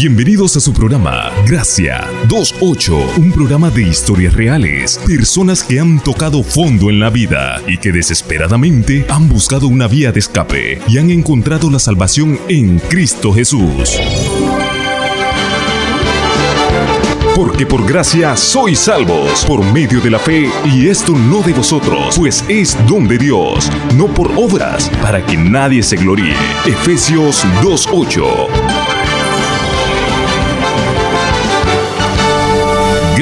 [0.00, 6.44] Bienvenidos a su programa Gracia 28, un programa de historias reales, personas que han tocado
[6.44, 11.10] fondo en la vida y que desesperadamente han buscado una vía de escape y han
[11.10, 13.98] encontrado la salvación en Cristo Jesús.
[17.34, 22.14] Porque por gracia sois salvos, por medio de la fe, y esto no de vosotros,
[22.16, 26.36] pues es don de Dios, no por obras, para que nadie se gloríe.
[26.66, 28.77] Efesios 2.8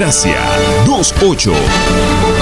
[0.06, 0.38] Gracia
[0.84, 2.36] 28.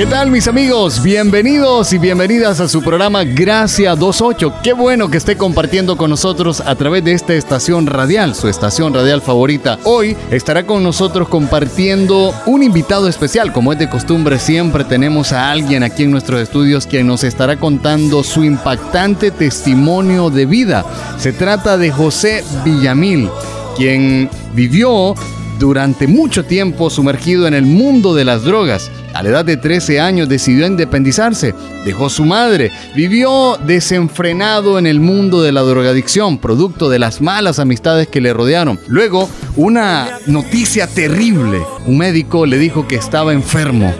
[0.00, 1.02] ¿Qué tal mis amigos?
[1.02, 4.54] Bienvenidos y bienvenidas a su programa Gracia 28.
[4.62, 8.94] Qué bueno que esté compartiendo con nosotros a través de esta estación radial, su estación
[8.94, 9.78] radial favorita.
[9.84, 13.52] Hoy estará con nosotros compartiendo un invitado especial.
[13.52, 17.58] Como es de costumbre, siempre tenemos a alguien aquí en nuestros estudios quien nos estará
[17.58, 20.82] contando su impactante testimonio de vida.
[21.18, 23.28] Se trata de José Villamil,
[23.76, 25.14] quien vivió
[25.60, 28.90] durante mucho tiempo sumergido en el mundo de las drogas.
[29.12, 35.00] A la edad de 13 años decidió independizarse, dejó su madre, vivió desenfrenado en el
[35.00, 38.80] mundo de la drogadicción, producto de las malas amistades que le rodearon.
[38.88, 43.94] Luego, una noticia terrible, un médico le dijo que estaba enfermo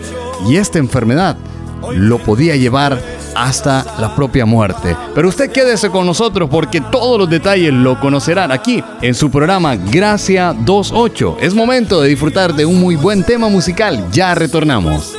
[0.49, 1.37] y esta enfermedad
[1.93, 3.01] lo podía llevar
[3.35, 4.95] hasta la propia muerte.
[5.15, 9.75] Pero usted quédese con nosotros porque todos los detalles lo conocerán aquí en su programa
[9.75, 11.37] Gracia 28.
[11.39, 14.07] Es momento de disfrutar de un muy buen tema musical.
[14.11, 15.15] Ya retornamos.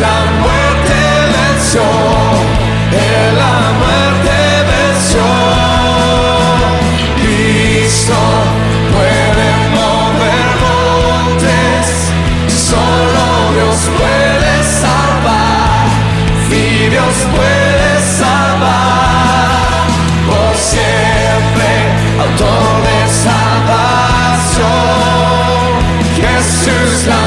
[0.00, 0.98] la muerte
[1.36, 1.86] venció,
[3.42, 4.36] la muerte
[4.70, 5.26] venció.
[7.20, 8.18] Cristo
[8.94, 9.48] puede
[9.78, 11.84] mover montes,
[12.68, 13.24] solo
[13.56, 15.84] Dios puede salvar,
[16.48, 16.64] si
[16.94, 19.84] Dios puede salvar,
[20.28, 21.70] por siempre
[22.24, 24.70] autor de salvación,
[26.16, 27.19] Jesús la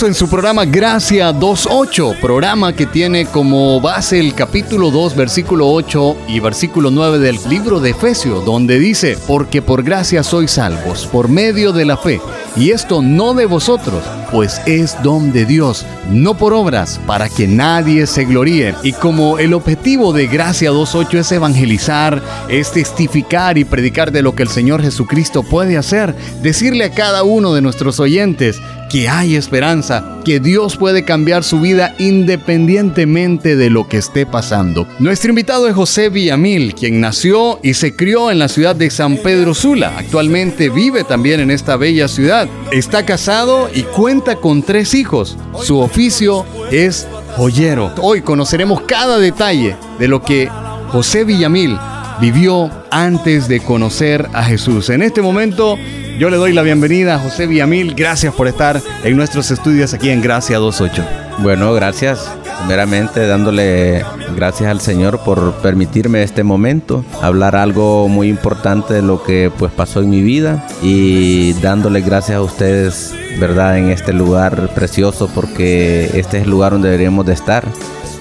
[0.00, 6.16] en su programa Gracia 2.8, programa que tiene como base el capítulo 2, versículo 8
[6.28, 11.28] y versículo 9 del libro de Efesios, donde dice, porque por gracia sois salvos, por
[11.28, 12.22] medio de la fe,
[12.56, 17.46] y esto no de vosotros, pues es don de Dios, no por obras, para que
[17.46, 18.74] nadie se gloríe.
[18.82, 24.34] Y como el objetivo de Gracia 2.8 es evangelizar, es testificar y predicar de lo
[24.34, 28.60] que el Señor Jesucristo puede hacer, decirle a cada uno de nuestros oyentes,
[28.92, 34.86] que hay esperanza, que Dios puede cambiar su vida independientemente de lo que esté pasando.
[34.98, 39.16] Nuestro invitado es José Villamil, quien nació y se crió en la ciudad de San
[39.16, 39.94] Pedro Sula.
[39.96, 42.46] Actualmente vive también en esta bella ciudad.
[42.70, 45.38] Está casado y cuenta con tres hijos.
[45.62, 47.08] Su oficio es
[47.38, 47.94] joyero.
[48.02, 50.50] Hoy conoceremos cada detalle de lo que
[50.88, 51.78] José Villamil
[52.20, 54.90] vivió antes de conocer a Jesús.
[54.90, 55.78] En este momento
[56.22, 57.96] yo le doy la bienvenida a José Villamil.
[57.96, 61.04] Gracias por estar en nuestros estudios aquí en Gracia 28.
[61.38, 62.30] Bueno, gracias.
[62.58, 64.04] Primeramente dándole
[64.36, 69.72] gracias al Señor por permitirme este momento, hablar algo muy importante de lo que pues
[69.72, 73.78] pasó en mi vida y dándole gracias a ustedes, ¿verdad?
[73.78, 77.64] En este lugar precioso porque este es el lugar donde deberíamos de estar,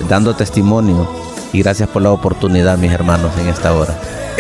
[0.10, 1.08] dando testimonio
[1.54, 3.96] y gracias por la oportunidad, mis hermanos, en esta hora.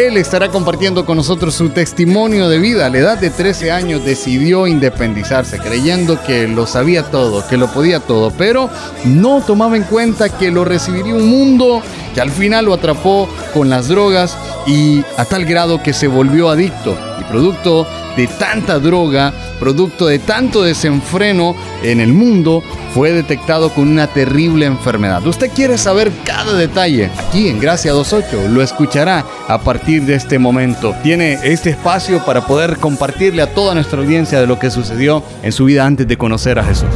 [0.07, 2.87] Él estará compartiendo con nosotros su testimonio de vida.
[2.87, 7.71] A la edad de 13 años decidió independizarse, creyendo que lo sabía todo, que lo
[7.71, 8.67] podía todo, pero
[9.05, 11.83] no tomaba en cuenta que lo recibiría un mundo
[12.15, 16.49] que al final lo atrapó con las drogas y a tal grado que se volvió
[16.49, 16.97] adicto.
[17.19, 22.63] Y producto de tanta droga, producto de tanto desenfreno en el mundo,
[22.93, 25.25] fue detectado con una terrible enfermedad.
[25.25, 27.09] Usted quiere saber cada detalle.
[27.17, 30.93] Aquí en Gracia 28 lo escuchará a partir de este momento.
[31.03, 35.51] Tiene este espacio para poder compartirle a toda nuestra audiencia de lo que sucedió en
[35.51, 36.89] su vida antes de conocer a Jesús.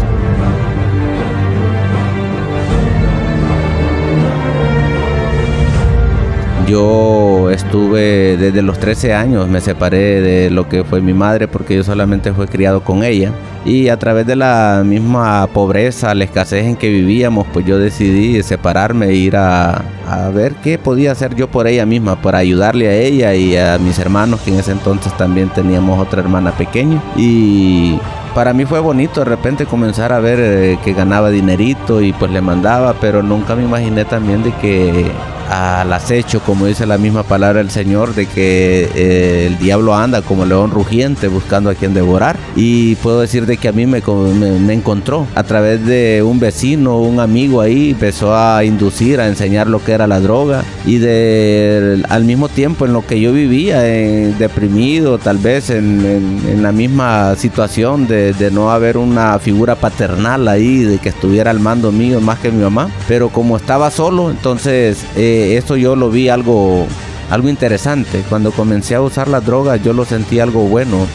[6.67, 11.75] Yo estuve desde los 13 años, me separé de lo que fue mi madre porque
[11.75, 13.31] yo solamente fui criado con ella.
[13.65, 18.41] Y a través de la misma pobreza, la escasez en que vivíamos, pues yo decidí
[18.43, 22.87] separarme e ir a, a ver qué podía hacer yo por ella misma, para ayudarle
[22.87, 27.01] a ella y a mis hermanos, que en ese entonces también teníamos otra hermana pequeña.
[27.15, 27.99] Y
[28.35, 32.31] para mí fue bonito de repente comenzar a ver eh, que ganaba dinerito y pues
[32.31, 35.11] le mandaba, pero nunca me imaginé también de que
[35.49, 40.21] al acecho, como dice la misma palabra del Señor, de que eh, el diablo anda
[40.21, 42.37] como león rugiente buscando a quien devorar.
[42.55, 46.99] Y puedo decir de que a mí me, me, encontró a través de un vecino,
[46.99, 50.63] un amigo ahí, empezó a inducir, a enseñar lo que era la droga.
[50.85, 56.05] Y de, al mismo tiempo en lo que yo vivía, deprimido, tal vez en,
[56.47, 61.51] en, la misma situación de, de no haber una figura paternal ahí, de que estuviera
[61.51, 62.89] al mando mío más que mi mamá.
[63.07, 65.05] Pero como estaba solo, entonces...
[65.15, 66.85] Eh, esto yo lo vi algo,
[67.29, 68.23] algo interesante.
[68.29, 71.07] Cuando comencé a usar las drogas yo lo sentí algo bueno,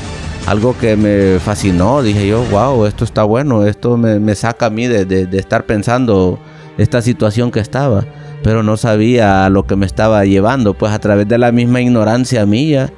[0.50, 2.02] algo que me fascinó.
[2.02, 6.40] Dije yo, wow, esto está bueno, esto me, saca a mí de, estar pensando
[6.76, 8.04] esta situación que estaba.
[8.42, 12.46] Pero no sabía lo que me estaba llevando, pues a través de la misma ignorancia
[12.46, 12.90] mía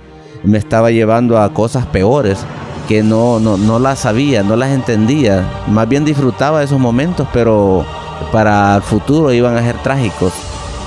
[0.44, 2.38] me estaba llevando a cosas peores
[2.88, 5.46] que no, no, no las sabía, no las entendía.
[5.68, 7.84] Más bien disfrutaba esos momentos, pero
[8.32, 10.32] para el futuro iban a ser trágicos.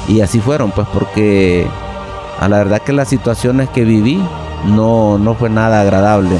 [0.07, 1.67] Y así fueron, pues porque
[2.39, 4.19] a la verdad que las situaciones que viví
[4.67, 6.37] no, no fue nada agradable.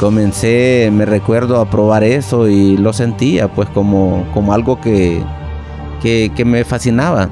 [0.00, 5.22] Comencé, me recuerdo, a probar eso y lo sentía pues como, como algo que,
[6.02, 7.30] que, me fascinaba.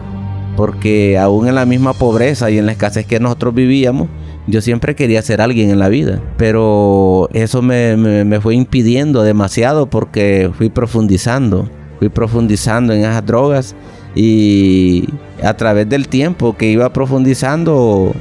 [0.57, 4.09] Porque aún en la misma pobreza y en la escasez que nosotros vivíamos,
[4.47, 9.23] yo siempre quería ser alguien en la vida, pero eso me, me, me, fue impidiendo
[9.23, 11.69] demasiado porque fui profundizando,
[12.01, 13.77] fui profundizando en esas drogas
[14.15, 15.09] y
[15.43, 18.13] a través del tiempo que iba profundizando,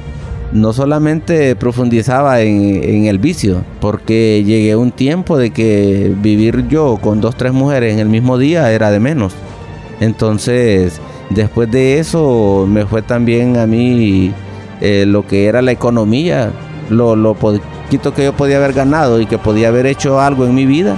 [0.52, 7.20] no solamente profundizaba en, el vicio, porque llegué un tiempo de que vivir yo con
[7.20, 9.34] dos, tres mujeres en el mismo día era de menos.
[10.00, 14.32] Entonces, después de eso, me fue también a mí
[14.80, 16.52] eh, lo que era la economía,
[16.90, 20.54] lo, lo poquito que yo podía haber ganado y que podía haber hecho algo en
[20.54, 20.96] mi vida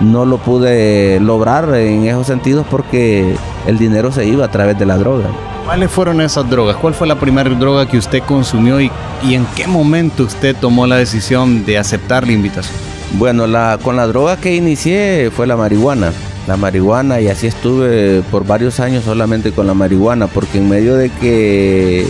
[0.00, 3.34] no lo pude lograr en esos sentidos porque
[3.66, 5.28] el dinero se iba a través de la droga.
[5.66, 6.76] ¿Cuáles fueron esas drogas?
[6.76, 8.88] ¿Cuál fue la primera droga que usted consumió y,
[9.24, 12.76] en qué momento usted tomó la decisión de aceptar la invitación?
[13.14, 16.12] Bueno, la, con la droga que inicié fue la marihuana.
[16.46, 20.94] la marihuana y así estuve por varios años solamente con la marihuana porque en medio
[20.94, 22.06] de que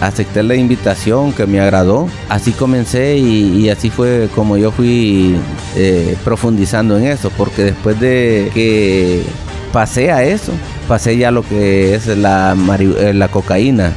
[0.00, 5.34] acepté la invitación que me agradó, así comencé y, así fue como yo fui
[5.74, 9.24] eh, profundizando en eso porque después de que
[9.72, 10.52] pasé a eso,
[10.88, 13.92] pasé ya lo que es la, eh, la cocaína.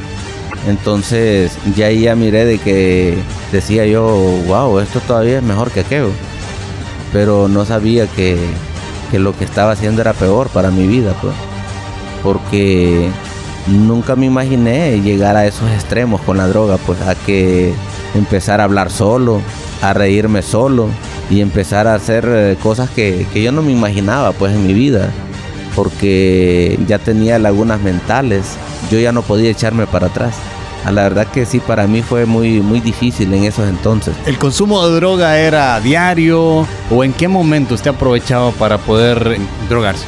[0.67, 3.15] Entonces ya ahí ya miré de que
[3.51, 4.05] decía yo,
[4.47, 6.09] wow, esto todavía es mejor que aquello.
[7.13, 8.37] Pero no sabía que
[9.11, 11.33] que lo que estaba haciendo era peor para mi vida, pues.
[12.23, 13.09] Porque
[13.67, 17.73] nunca me imaginé llegar a esos extremos con la droga, pues a que
[18.13, 19.41] empezar a hablar solo,
[19.81, 20.87] a reírme solo
[21.29, 25.09] y empezar a hacer eh, cosas que, yo no me imaginaba pues en mi vida,
[25.75, 28.55] porque ya tenía lagunas mentales,
[28.89, 30.35] yo ya no podía echarme para atrás.
[30.85, 34.15] A la verdad que sí, para mí fue muy, muy difícil en esos entonces.
[34.27, 40.05] ¿El consumo de droga era diario o en qué momento usted aprovechaba para poder drogarse?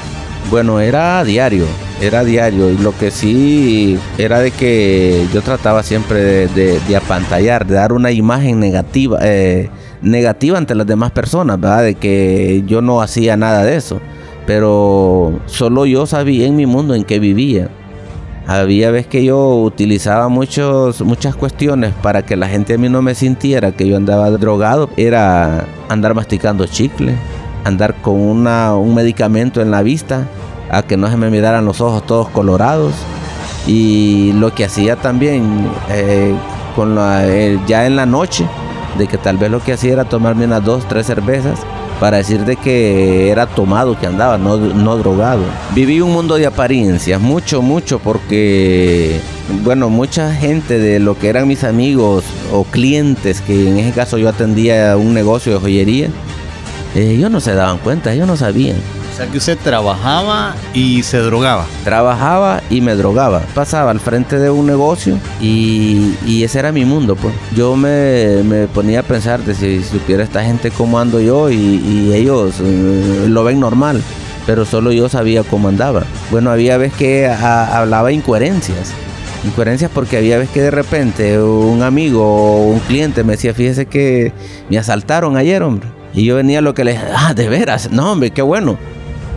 [0.51, 1.65] Bueno, era diario,
[1.99, 2.69] era diario.
[2.69, 8.11] Y lo que sí era de que yo trataba siempre de, apantallar, de dar una
[8.11, 9.69] imagen negativa, eh,
[10.03, 11.83] negativa ante las demás personas, ¿verdad?
[11.83, 13.99] De que yo no hacía nada de eso.
[14.47, 17.69] Pero solo yo sabía en mi mundo en que vivía.
[18.47, 23.01] Había veces que yo utilizaba muchos, muchas cuestiones para que la gente a mí no
[23.01, 24.89] me sintiera que yo andaba drogado.
[24.95, 27.13] Era andar masticando chicle,
[27.65, 30.25] andar con una, un medicamento en la vista,
[30.71, 32.93] a que no se me miraran los ojos todos colorados.
[33.67, 36.33] Y lo que hacía también eh,
[36.73, 38.45] con eh, ya en la noche,
[38.97, 41.59] de que tal vez lo que hacía era tomarme unas dos, tres cervezas
[41.99, 45.43] para decir de que era tomado que andaba, no, no drogado.
[45.73, 49.19] Viví un mundo de apariencias, mucho, mucho, porque,
[49.63, 54.17] bueno, mucha gente de lo que eran mis amigos o clientes, que en ese caso
[54.17, 56.09] yo atendía un negocio de joyería,
[56.95, 58.77] ellos no se daban cuenta, ellos no sabían.
[59.17, 61.65] Sea que usted trabajaba y se drogaba.
[61.83, 63.39] Trabajaba y me drogaba.
[63.55, 67.33] Pasaba al frente de un negocio y, ese era mi mundo, pues.
[67.55, 72.57] Yo me, ponía a pensar de si supiera esta gente cómo ando yo y, ellos
[72.59, 74.03] eh, lo ven normal.
[74.45, 76.03] Pero solo yo sabía cómo andaba.
[76.29, 78.93] Bueno, había veces que hablaba incoherencias
[79.43, 83.87] incoherencias porque había veces que de repente un amigo o un cliente me decía, fíjese
[83.87, 84.31] que
[84.69, 85.87] me asaltaron ayer, hombre.
[86.13, 88.77] Y yo venía a lo que le ah, de veras, no, hombre, qué bueno.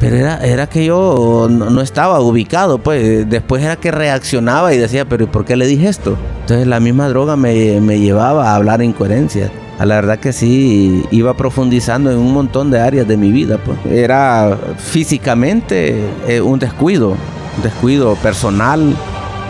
[0.00, 5.04] Pero era, era que yo no, estaba ubicado, pues después era que reaccionaba y decía,
[5.04, 6.16] pero ¿por qué le dije esto?
[6.40, 9.50] Entonces la misma droga me, llevaba a hablar incoherencias.
[9.78, 13.58] A la verdad que sí, iba profundizando en un montón de áreas de mi vida.
[13.58, 13.78] Pues.
[13.90, 18.94] Era físicamente eh, un descuido, un descuido personal,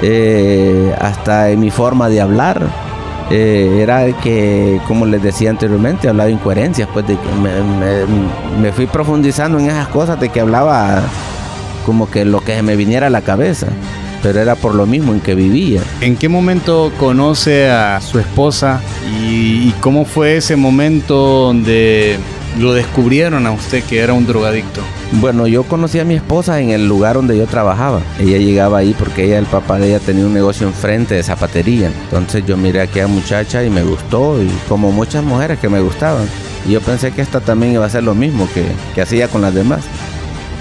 [0.03, 2.90] eh, hasta en mi forma de hablar
[3.31, 7.29] eh, era que, como les decía anteriormente, hablaba de incoherencias, pues de que
[8.61, 11.01] me, fui profundizando en esas cosas de que hablaba
[11.87, 13.69] como que lo que se me viniera a la cabeza,
[14.21, 15.81] pero era por lo mismo en que vivía.
[16.01, 18.81] ¿En qué momento conoce a su esposa
[19.23, 22.19] y cómo fue ese momento donde
[22.59, 24.81] lo descubrieron a usted que era un drogadicto?
[25.13, 28.01] Bueno, yo conocí a mi esposa en el lugar donde yo trabajaba.
[28.21, 31.91] Ella llegaba ahí porque ella, el papá de ella tenía un negocio enfrente de zapatería.
[32.05, 35.81] Entonces yo miré a aquella muchacha y me gustó, y como muchas mujeres que me
[35.81, 36.29] gustaban.
[36.65, 38.65] Y yo pensé que esta también iba a ser lo mismo que,
[38.95, 39.83] que hacía con las demás.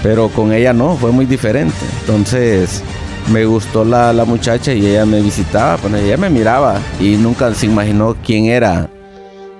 [0.02, 1.76] Pero con ella no, fue muy diferente.
[2.00, 2.82] Entonces
[3.30, 7.54] me gustó la, la muchacha y ella me visitaba, pues ella me miraba y nunca
[7.54, 8.88] se imaginó quién era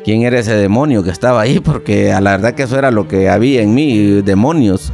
[0.04, 3.08] quién era ese demonio que estaba ahí, porque a la verdad que eso era lo
[3.08, 4.92] que había en mí, demonios.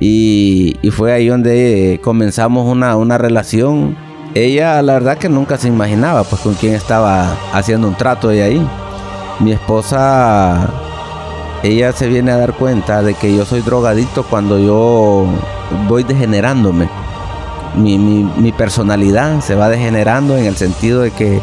[0.00, 3.96] Y, fue ahí donde comenzamos una, una relación.
[4.34, 8.42] Ella, la verdad que nunca se imaginaba, pues con quién estaba haciendo un trato de
[8.42, 8.66] ahí.
[9.40, 10.68] Mi esposa,
[11.62, 15.26] ella se viene a dar cuenta de que yo soy drogadicto cuando yo
[15.88, 16.88] voy degenerándome.
[17.76, 21.40] Mi, mi personalidad se va degenerando en el sentido de que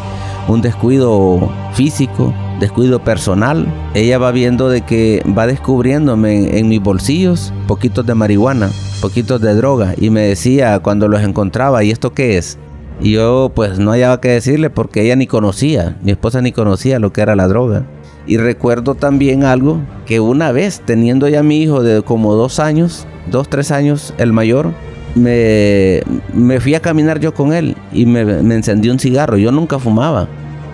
[0.48, 3.66] un descuido físico, descuido personal.
[3.94, 9.54] Ella va viendo de que va descubriéndome en, mis bolsillos poquitos de marihuana, poquitos de
[9.54, 12.58] droga y me decía cuando los encontraba, ¿y esto qué es?
[13.00, 16.98] Y yo pues no hallaba que decirle porque ella ni conocía, mi esposa ni conocía
[16.98, 17.84] lo que era la droga.
[18.26, 23.06] Y recuerdo también algo, que una vez teniendo ya mi hijo de como dos años,
[23.30, 24.72] dos, tres años, el mayor,
[25.14, 26.02] me,
[26.34, 29.38] me fui a caminar yo con él y me encendí un cigarro.
[29.38, 30.28] Yo nunca fumaba.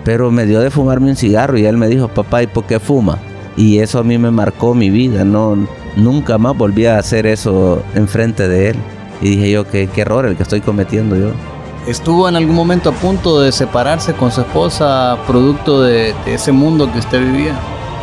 [0.05, 2.79] Pero me dio de fumarme un cigarro y él me dijo, papá, ¿y por qué
[2.79, 3.17] fuma?
[3.57, 5.57] Y eso a mí me marcó mi vida, no,
[5.95, 8.75] nunca más volví a hacer eso enfrente de él.
[9.21, 11.31] Y dije yo, qué, error el que estoy cometiendo yo.
[11.87, 16.91] ¿Estuvo en algún momento a punto de separarse con su esposa producto de, ese mundo
[16.91, 17.55] que usted vivía?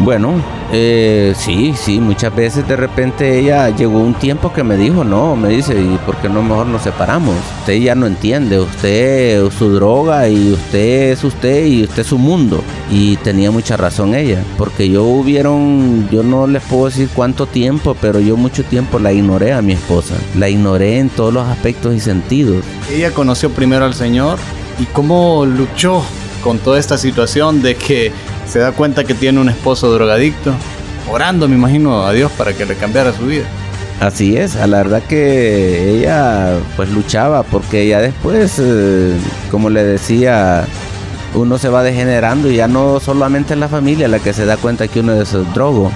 [0.04, 0.34] Bueno,
[0.72, 5.36] eh, sí, sí, muchas veces de repente ella llegó un tiempo que me dijo, no,
[5.36, 7.36] me dice, ¿y por qué no mejor nos separamos?
[7.60, 12.18] Usted ya no entiende, usted su droga y usted es usted y usted es su
[12.18, 12.64] mundo.
[12.90, 17.96] Y tenía mucha razón ella, porque yo hubieron, yo no les puedo decir cuánto tiempo,
[18.00, 20.16] pero yo mucho tiempo la ignoré a mi esposa.
[20.36, 22.64] La ignoré en todos los aspectos y sentidos.
[22.90, 24.40] Ella conoció primero al Señor
[24.80, 26.02] y cómo luchó
[26.42, 28.10] con toda esta situación de que
[28.46, 30.52] se da cuenta que tiene un esposo drogadicto,
[31.10, 33.44] orando, me imagino, a Dios para que le cambiara su vida.
[34.00, 39.14] Así es, a la verdad que ella pues luchaba porque ya después, eh,
[39.50, 40.64] como le decía,
[41.34, 44.88] uno se va degenerando y ya no solamente la familia la que se da cuenta
[44.88, 45.92] que uno es drogo,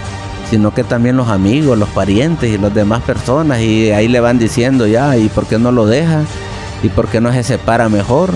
[0.49, 4.39] sino que también los amigos, los parientes y las demás personas y ahí le van
[4.39, 6.23] diciendo ya, ¿y por qué no lo deja?
[6.85, 8.31] ¿Y por qué no se separa mejor?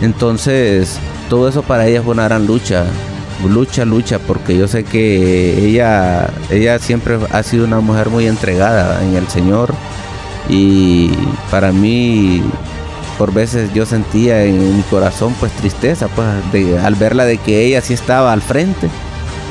[0.00, 0.98] Entonces,
[1.30, 2.86] todo eso para ella fue una gran lucha
[3.48, 9.02] lucha, lucha, porque yo sé que ella, ella siempre ha sido una mujer muy entregada
[9.02, 9.74] en el Señor.
[10.48, 11.10] Y
[11.50, 12.42] para mí
[13.18, 16.26] por veces yo sentía en mi corazón pues tristeza pues
[16.82, 18.88] al verla de que ella sí estaba al frente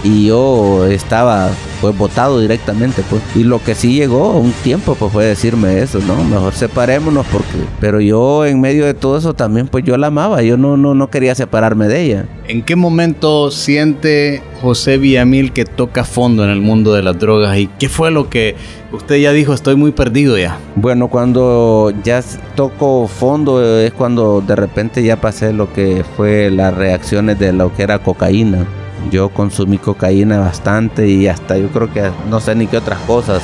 [0.04, 1.50] y yo estaba
[1.82, 3.22] pues votado directamente pues.
[3.36, 7.66] Y lo que sí llegó un tiempo pues fue decirme eso no mejor separémonos porque
[7.80, 10.94] pero yo en medio de todo eso también pues yo la amaba yo no no
[10.94, 12.26] no quería separarme de ella.
[12.48, 17.58] En qué momento siente José Villamil que toca fondo en el mundo de las drogas
[17.58, 18.56] y qué fue lo que
[18.92, 22.24] usted ya dijo estoy muy perdido ya bueno cuando ya
[22.56, 27.74] toco fondo es cuando de repente ya pasé lo que fue las reacciones de lo
[27.74, 28.68] que era cocaína
[29.10, 33.42] yo consumí cocaína bastante y hasta yo creo que no sé ni qué otras cosas.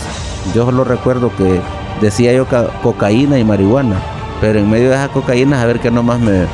[0.54, 1.60] Yo solo recuerdo que
[2.02, 2.46] decía yo
[2.84, 3.98] cocaína y marihuana,
[4.40, 6.46] pero en medio de esa cocaína a ver qué nomás me,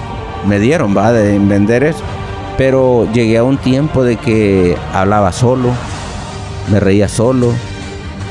[0.47, 2.03] me dieron, va, de vender eso.
[2.57, 5.69] Pero llegué a un tiempo de que hablaba solo,
[6.71, 7.51] me reía solo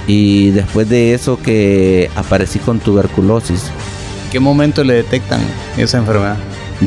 [0.07, 3.71] y después de eso que aparecí con tuberculosis.
[4.31, 5.41] ¿Qué momento le detectan
[5.77, 6.37] esa enfermedad?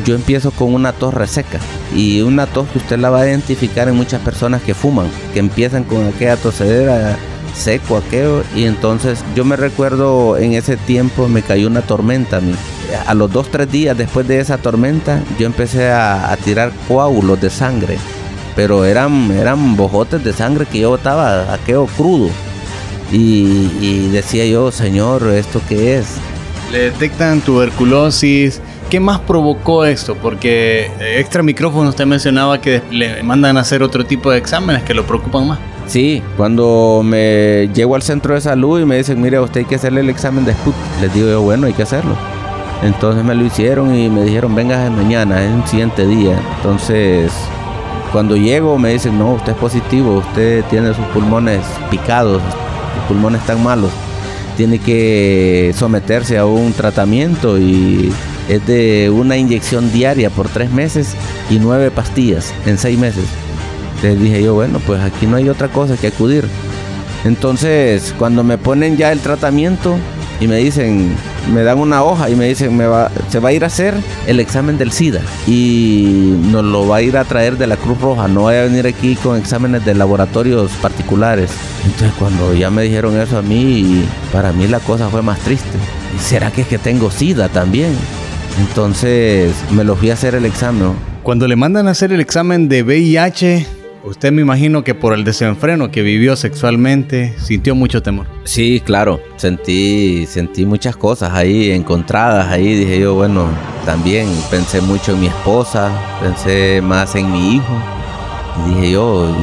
[0.04, 1.58] Yo empiezo con una tos reseca
[1.94, 5.38] y una tos que usted la va a identificar en muchas personas que fuman, que
[5.38, 7.16] empiezan con aquella tosedera
[7.56, 12.40] seco aquello y entonces yo me recuerdo en ese tiempo me cayó una tormenta a
[12.40, 12.54] mí.
[13.06, 17.50] A los dos, tres días después de esa tormenta yo empecé a, tirar coágulos de
[17.50, 17.98] sangre,
[18.54, 22.28] pero eran, eran bojotes de sangre que yo botaba aquello crudo.
[23.12, 26.06] Y, y decía yo, Señor, ¿esto qué es?
[26.72, 30.14] Le detectan tuberculosis, ¿Qué más provocó esto?
[30.14, 34.94] Porque extra micrófono usted mencionaba que le mandan a hacer otro tipo de exámenes que
[34.94, 35.58] lo preocupan más.
[35.88, 39.74] Sí, cuando me llego al centro de salud y me dicen, mire, usted hay que
[39.74, 42.16] hacerle el examen de Sput, les digo yo, bueno, hay que hacerlo.
[42.82, 46.38] Entonces me lo hicieron y me dijeron, venga mañana, es un siguiente día.
[46.56, 47.32] Entonces,
[48.12, 52.40] cuando llego me dicen, no, usted es positivo, usted tiene sus pulmones picados,
[52.94, 53.90] sus pulmones están malos,
[54.56, 58.12] tiene que someterse a un tratamiento y
[58.48, 61.14] es de una inyección diaria por tres meses
[61.50, 63.24] y nueve pastillas en seis meses.
[63.96, 66.44] Entonces dije yo, bueno, pues aquí no hay otra cosa que acudir.
[67.24, 69.96] Entonces, cuando me ponen ya el tratamiento
[70.38, 71.12] y me dicen,
[71.52, 73.94] me dan una hoja y me dicen, me va, se va a ir a hacer
[74.26, 78.00] el examen del SIDA y nos lo va a ir a traer de la Cruz
[78.00, 81.50] Roja, no voy a venir aquí con exámenes de laboratorios particulares.
[81.84, 85.78] Entonces, cuando ya me dijeron eso a mí, para mí la cosa fue más triste.
[86.14, 87.96] ¿Y será que es que tengo SIDA también?
[88.58, 90.94] Entonces me lo fui a hacer el examen.
[91.22, 93.66] Cuando le mandan a hacer el examen de VIH,
[94.04, 98.26] usted me imagino que por el desenfreno que vivió sexualmente sintió mucho temor.
[98.44, 102.46] Sí, claro, sentí, sentí muchas cosas ahí encontradas.
[102.46, 103.48] Ahí dije yo, bueno,
[103.84, 105.90] también pensé mucho en mi esposa,
[106.22, 107.82] pensé más en mi hijo.
[108.64, 109.36] Y dije yo,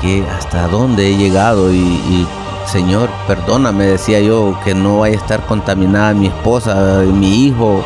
[0.00, 1.72] ¿qué, hasta dónde he llegado?
[1.72, 2.26] Y, y
[2.66, 7.84] Señor, perdóname, decía yo, que no vaya a estar contaminada mi esposa, mi hijo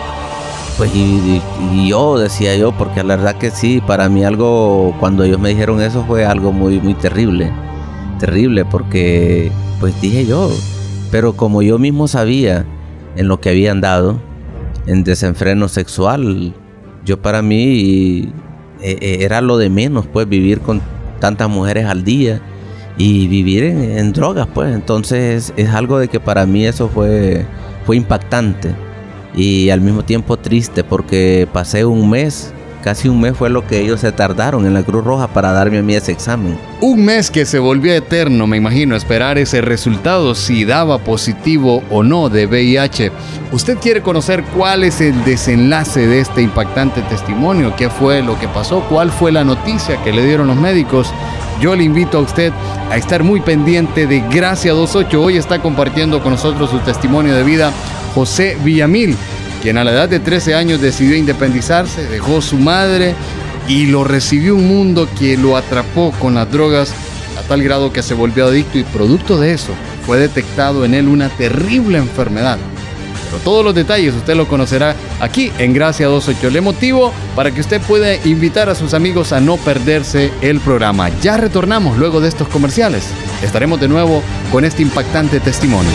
[0.78, 1.42] pues y,
[1.88, 5.82] yo decía yo, porque la verdad que sí, para mí algo, cuando ellos me dijeron
[5.82, 7.50] eso fue algo muy, muy terrible,
[8.20, 10.50] terrible, porque pues dije yo,
[11.10, 12.64] pero como yo mismo sabía
[13.16, 14.20] en lo que habían dado,
[14.86, 16.54] en desenfreno sexual,
[17.04, 18.32] yo para mí
[18.80, 20.80] eh, eh, era lo de menos, pues vivir con
[21.18, 22.40] tantas mujeres al día
[22.96, 24.72] y vivir en, drogas, pues.
[24.72, 27.44] Entonces es algo de que para mí eso fue,
[27.84, 28.87] fue impactante
[29.38, 33.80] y al mismo tiempo triste porque pasé un mes casi un mes fue lo que
[33.80, 36.58] ellos se tardaron en la Cruz Roja para darme a mí ese examen.
[36.80, 42.02] Un mes que se volvió eterno, me imagino, esperar ese resultado, si daba positivo o
[42.02, 43.12] no de VIH.
[43.52, 47.74] ¿Usted quiere conocer cuál es el desenlace de este impactante testimonio?
[47.76, 48.80] ¿Qué fue lo que pasó?
[48.88, 51.12] ¿Cuál fue la noticia que le dieron los médicos?
[51.60, 52.52] Yo le invito a usted
[52.90, 55.20] a estar muy pendiente de Gracia 28.
[55.20, 57.72] Hoy está compartiendo con nosotros su testimonio de vida
[58.18, 59.14] José Villamil,
[59.62, 63.14] quien a la edad de 13 años decidió independizarse, dejó su madre
[63.68, 66.92] y lo recibió un mundo que lo atrapó con las drogas
[67.38, 69.72] a tal grado que se volvió adicto y producto de eso
[70.04, 72.58] fue detectado en él una terrible enfermedad
[73.30, 76.50] pero todos los detalles usted lo conocerá aquí en Gracia 28.
[76.50, 81.10] Le motivo para que usted pueda invitar a sus amigos a no perderse el programa.
[81.20, 83.04] Ya retornamos luego de estos comerciales.
[83.42, 85.92] Estaremos de nuevo con este impactante testimonio.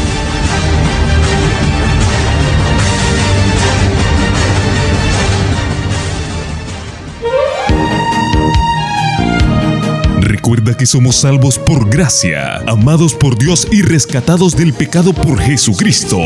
[10.44, 16.18] Recuerda que somos salvos por gracia, amados por Dios y rescatados del pecado por Jesucristo.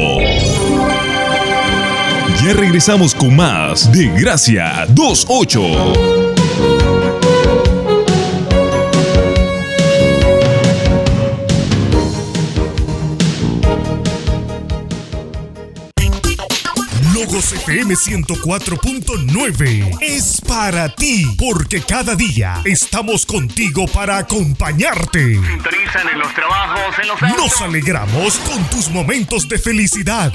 [2.43, 6.26] Ya regresamos con más de Gracia 28.
[17.67, 25.35] FM 104.9 es para ti, porque cada día estamos contigo para acompañarte.
[25.35, 27.21] Sintonizan en los trabajos, en los...
[27.21, 30.31] Nos alegramos con tus momentos de felicidad.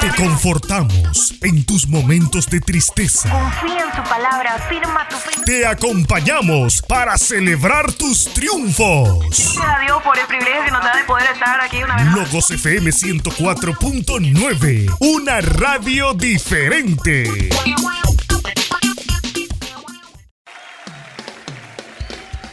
[0.00, 3.28] Te confortamos en tus momentos de tristeza.
[3.30, 5.30] Confía en su palabra, firma tu fe.
[5.44, 9.24] Te acompañamos para celebrar tus triunfos.
[9.24, 12.06] Gracias a Dios por el privilegio que nos da de poder estar aquí una vez.
[12.06, 17.48] Logos FM 104.9, una radio diferente.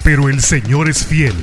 [0.04, 1.36] Pero el Señor es fiel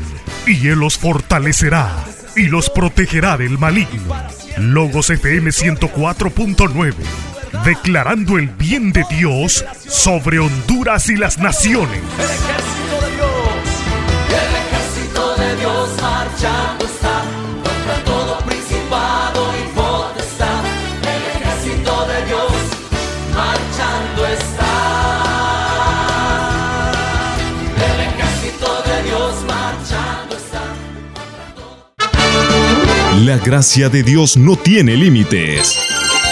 [0.47, 1.93] y Él los fortalecerá
[2.37, 4.15] y los protegerá del maligno.
[4.57, 6.95] Logos FM 104.9,
[7.65, 12.01] declarando el bien de Dios sobre Honduras y las naciones.
[12.19, 13.31] El ejército de Dios,
[14.29, 16.96] el ejército de Dios marchando
[33.25, 35.79] La gracia de Dios no tiene límites.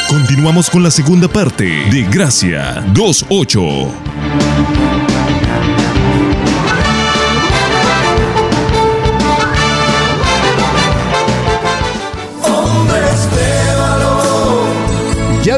[0.06, 5.03] Continuamos con la segunda parte de Gracia 2.8.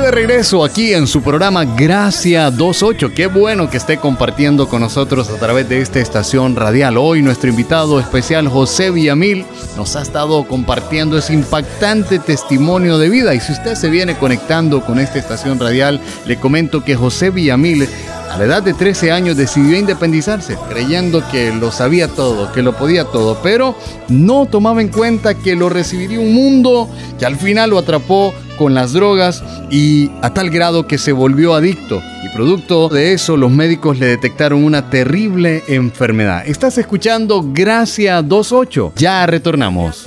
[0.07, 3.13] de regreso aquí en su programa Gracia 28.
[3.13, 6.97] Qué bueno que esté compartiendo con nosotros a través de esta estación radial.
[6.97, 9.45] Hoy nuestro invitado especial José Villamil
[9.77, 13.35] nos ha estado compartiendo ese impactante testimonio de vida.
[13.35, 17.89] Y si usted se viene conectando con esta estación radial, le comento que José Villamil
[18.31, 22.77] a la edad de 13 años decidió independizarse, creyendo que lo sabía todo, que lo
[22.77, 23.75] podía todo, pero
[24.09, 28.75] no tomaba en cuenta que lo recibiría un mundo que al final lo atrapó con
[28.75, 32.01] las drogas y a tal grado que se volvió adicto.
[32.25, 36.47] Y producto de eso los médicos le detectaron una terrible enfermedad.
[36.47, 38.93] Estás escuchando Gracia 28.
[38.97, 40.07] Ya retornamos.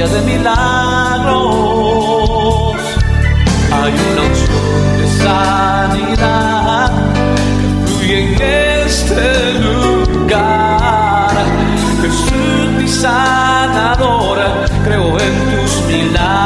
[0.00, 1.40] Día de milagros.
[3.70, 6.90] Hay una unción de sanidad
[7.60, 8.28] que fluye en
[8.86, 9.28] este
[9.60, 11.34] lugar.
[12.00, 14.38] Jesús mi sanador,
[14.84, 16.39] creo en tus milagros.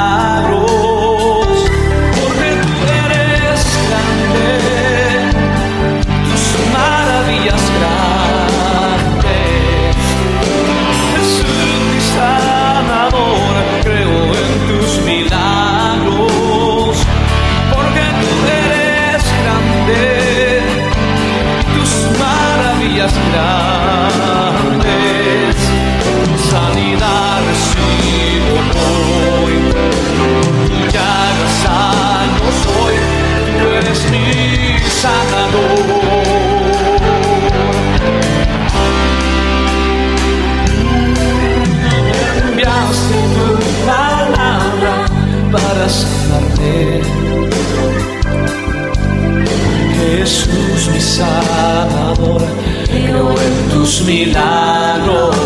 [53.95, 55.37] Tus milagros.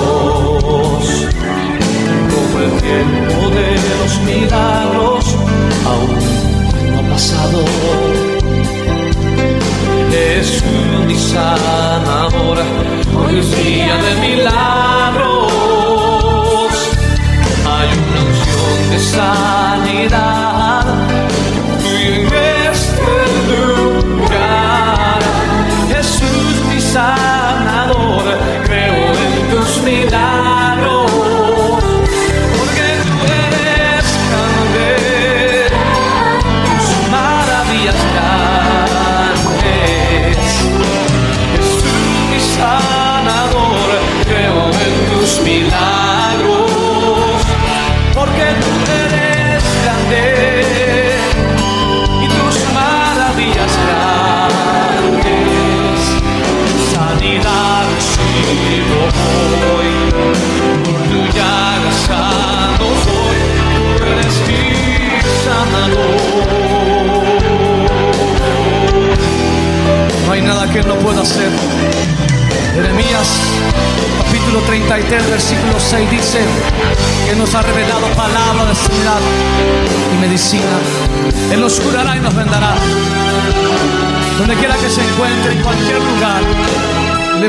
[2.30, 3.68] Como el tiempo de
[4.00, 5.24] los milagros
[5.84, 6.18] aún
[6.90, 7.58] no ha pasado.
[10.10, 10.62] Jesús
[11.06, 12.58] mi sanador,
[13.18, 15.52] hoy es día de milagros.
[17.66, 20.84] Hay una unción de sanidad
[29.88, 30.47] en tus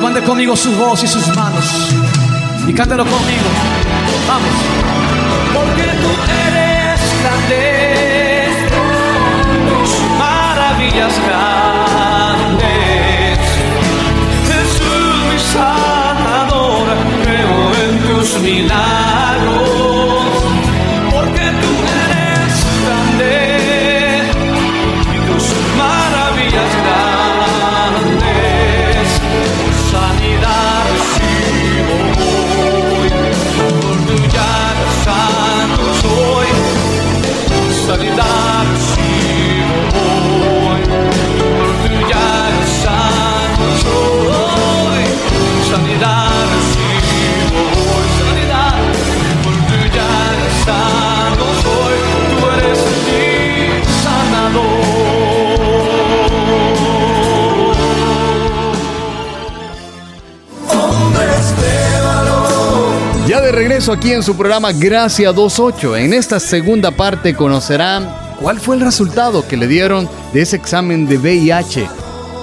[0.10, 1.66] levante conmigo su voz y sus manos
[2.68, 3.50] y cántelo conmigo.
[4.28, 4.50] Vamos.
[5.54, 6.12] Porque tú
[6.48, 8.48] eres grande,
[9.70, 12.70] tus maravillas grandes.
[14.48, 16.88] Jesús mi sanador,
[17.24, 19.89] creo en tus milagros,
[63.80, 65.96] regreso aquí en su programa Gracia 28.
[65.96, 71.08] En esta segunda parte conocerán cuál fue el resultado que le dieron de ese examen
[71.08, 71.88] de VIH.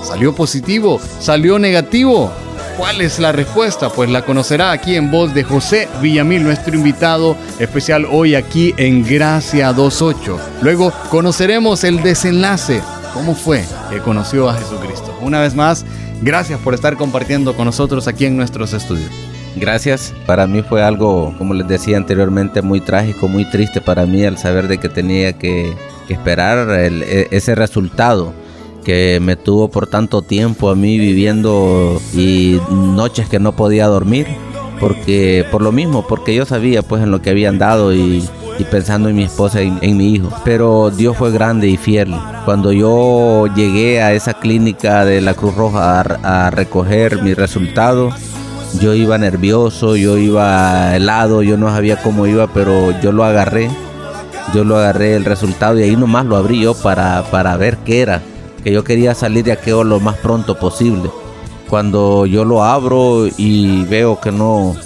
[0.02, 0.98] ¿Salió positivo?
[1.20, 2.32] ¿Salió negativo?
[2.78, 3.90] ¿Cuál es la respuesta?
[3.90, 9.04] Pues la conocerá aquí en voz de José Villamil, nuestro invitado especial hoy aquí en
[9.04, 10.40] Gracia 28.
[10.62, 12.80] Luego conoceremos el desenlace.
[13.12, 15.14] ¿Cómo fue que conoció a Jesucristo?
[15.20, 15.84] Una vez más,
[16.22, 19.10] gracias por estar compartiendo con nosotros aquí en nuestros estudios.
[19.56, 20.12] Gracias.
[20.26, 24.36] Para mí fue algo, como les decía anteriormente, muy trágico, muy triste para mí al
[24.36, 25.74] saber de que tenía que,
[26.08, 28.32] esperar e- ese resultado
[28.84, 34.28] que me tuvo por tanto tiempo a mí viviendo y noches que no podía dormir
[34.78, 38.22] porque por lo mismo porque yo sabía pues en lo que había andado y,
[38.60, 42.14] y pensando en mi esposa y en mi hijo pero Dios fue grande y fiel
[42.44, 48.10] cuando yo llegué a esa clínica de la Cruz Roja a, a recoger mi resultado
[48.80, 53.70] yo iba nervioso, yo iba helado, yo no sabía cómo iba, pero yo lo agarré.
[54.54, 58.00] Yo lo agarré el resultado y ahí nomás lo abrí yo para, para ver qué
[58.00, 58.22] era.
[58.62, 61.10] Que yo quería salir de aquello lo más pronto posible.
[61.68, 64.76] Cuando yo lo abro y veo que no,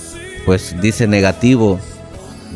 [0.46, 1.78] pues dice negativo,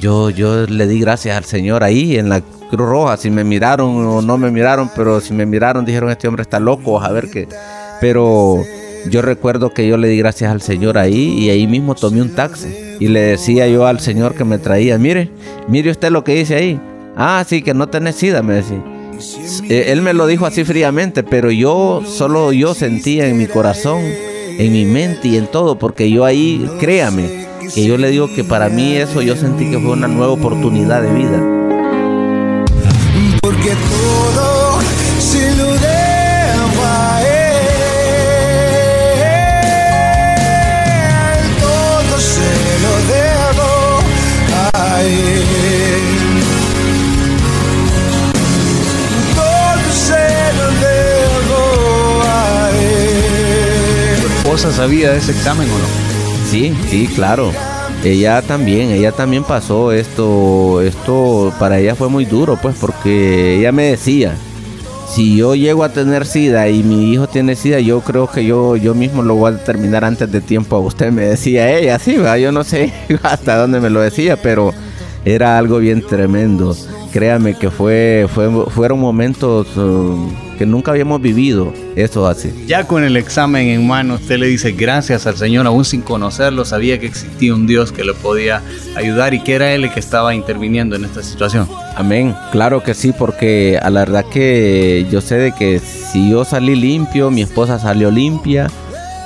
[0.00, 3.16] yo, yo le di gracias al Señor ahí en la Cruz Roja.
[3.18, 6.58] Si me miraron o no me miraron, pero si me miraron dijeron este hombre está
[6.58, 7.48] loco, a ver qué.
[8.00, 8.62] Pero
[9.10, 12.34] yo recuerdo que yo le di gracias al Señor ahí y ahí mismo tomé un
[12.34, 12.68] taxi.
[13.00, 15.30] Y le decía yo al Señor que me traía, mire,
[15.68, 16.80] mire usted lo que dice ahí.
[17.16, 18.82] Ah, sí, que no tenés sida, me decía.
[19.68, 24.02] Eh, Él me lo dijo así fríamente, pero yo solo yo sentía en mi corazón,
[24.02, 28.44] en mi mente y en todo, porque yo ahí, créame, que yo le digo que
[28.44, 31.53] para mí eso yo sentí que fue una nueva oportunidad de vida.
[54.58, 56.50] Sabía de ese examen o no?
[56.50, 57.52] Sí, sí, claro.
[58.04, 63.72] ella también, ella también pasó esto, esto para ella fue muy duro, pues porque ella
[63.72, 64.34] me decía,
[65.08, 68.76] si yo llego a tener sida y mi hijo tiene sida, yo creo que yo,
[68.76, 72.16] yo mismo lo voy a terminar antes de tiempo a usted, me decía ella, sí,
[72.16, 72.38] ¿va?
[72.38, 74.72] yo no sé hasta dónde me lo decía, pero
[75.24, 76.76] era algo bien tremendo.
[77.12, 82.52] Créame que fue, fue fueron momentos uh, que nunca habíamos vivido, eso así.
[82.66, 86.64] Ya con el examen en mano, usted le dice gracias al Señor, aún sin conocerlo,
[86.64, 88.62] sabía que existía un Dios que le podía
[88.96, 91.68] ayudar y que era Él el que estaba interviniendo en esta situación.
[91.96, 96.44] Amén, claro que sí, porque a la verdad que yo sé de que si yo
[96.44, 98.68] salí limpio, mi esposa salió limpia,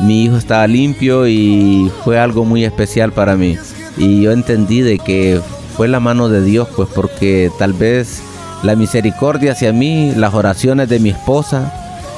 [0.01, 3.57] mi hijo estaba limpio y fue algo muy especial para mí.
[3.97, 5.41] Y yo entendí de que
[5.79, 8.21] fue la mano de Dios, pues porque tal vez
[8.65, 11.73] la misericordia hacia mí, las oraciones de mi esposa,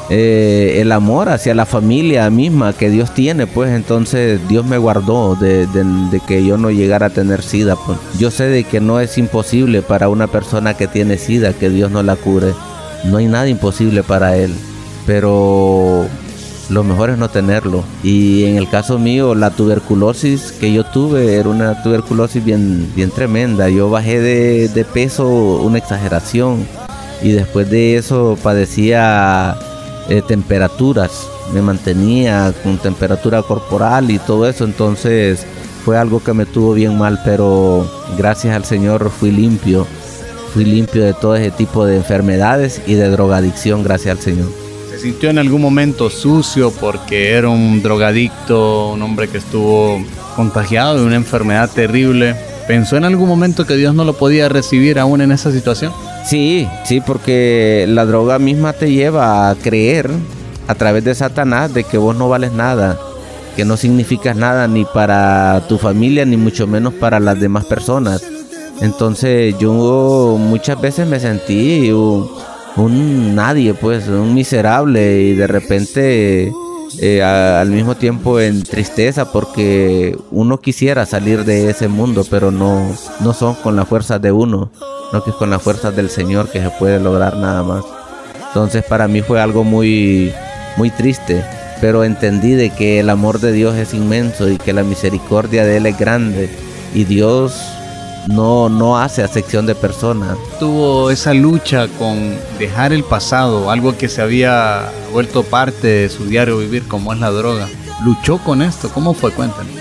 [0.09, 5.37] eh, el amor hacia la familia misma que Dios tiene, pues entonces Dios me guardó
[5.37, 5.69] de,
[6.27, 7.77] que yo no llegara a tener sida.
[7.77, 7.99] Pues.
[8.19, 11.91] Yo sé de que no es imposible para una persona que tiene sida que Dios
[11.91, 12.55] no la cure.
[13.05, 14.55] No hay nada imposible para Él.
[15.07, 16.07] Pero
[16.71, 17.85] lo mejor es no tenerlo.
[18.03, 23.11] Y en el caso mío, la tuberculosis que yo tuve era una tuberculosis bien, bien
[23.11, 23.69] tremenda.
[23.69, 26.67] Yo bajé de, peso una exageración
[27.23, 29.57] y después de eso padecía
[30.09, 31.29] eh, temperaturas.
[31.53, 34.65] Me mantenía con temperatura corporal y todo eso.
[34.65, 35.45] Entonces
[35.85, 37.85] fue algo que me tuvo bien mal, pero
[38.17, 39.87] gracias al Señor fui limpio.
[40.55, 44.60] Fui limpio de todo ese tipo de enfermedades y de drogadicción, gracias al Señor
[45.01, 50.05] sintió en algún momento sucio porque era un drogadicto, un hombre que estuvo
[50.37, 52.37] contagiado de una enfermedad terrible.
[52.69, 55.93] ¿Pensó en algún momento que Dios no lo podía recibir aún en esa situación?
[56.25, 60.11] Sí, sí, porque la droga misma te lleva a creer
[60.69, 62.99] a través de Satanás de que vos no vales nada,
[63.57, 68.23] que no significas nada ni para tu familia ni mucho menos para las demás personas.
[68.81, 71.91] Entonces yo muchas veces me sentí
[72.77, 76.53] un nadie, pues, un miserable y de repente
[76.99, 82.95] eh, al mismo tiempo en tristeza porque uno quisiera salir de ese mundo, pero no,
[83.21, 84.71] no son con la fuerza de uno,
[85.13, 87.85] no que es con la fuerza del Señor que se puede lograr nada más.
[88.49, 90.33] Entonces para mí fue algo muy,
[90.77, 91.45] muy triste,
[91.81, 95.77] pero entendí de que el amor de Dios es inmenso y que la misericordia de
[95.77, 96.51] Él es grande
[96.93, 97.55] y Dios
[98.29, 100.37] no, no hace acepción de personas.
[100.59, 106.27] Tuvo esa lucha con dejar el pasado, algo que se había vuelto parte de su
[106.27, 107.69] diario vivir, como es la droga.
[108.05, 108.91] ¿Luchó con esto?
[108.91, 109.31] ¿Cómo fue?
[109.33, 109.73] Cuéntanos.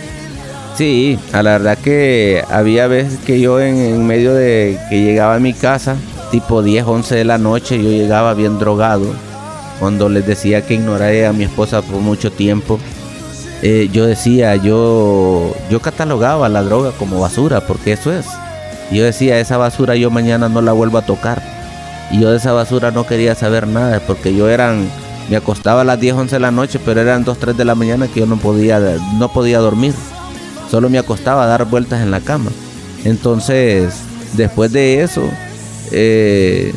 [0.76, 5.40] Sí, a la verdad que había veces que yo en, medio de que llegaba a
[5.40, 5.98] mi casa,
[6.32, 9.08] tipo 10, 11 de la noche, yo llegaba bien drogado.
[9.80, 12.80] Cuando les decía que ignoré a mi esposa por mucho tiempo,
[13.62, 18.26] eh, yo decía, yo, yo catalogaba la droga como basura, porque eso es.
[18.92, 21.42] yo decía, esa basura yo mañana no la vuelvo a tocar.
[22.12, 24.90] Y yo de esa basura no quería saber nada, porque yo eran,
[25.30, 27.76] me acostaba a las 10, 11 de la noche, pero eran 2, 3 de la
[27.76, 28.80] mañana que yo no podía,
[29.18, 29.94] no podía dormir.
[30.72, 32.52] Solo me acostaba a dar vueltas en la cama.
[33.04, 33.94] Entonces,
[34.34, 35.24] después de eso,
[35.92, 36.74] eh,